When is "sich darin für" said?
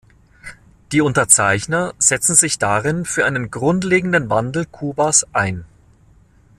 2.33-3.23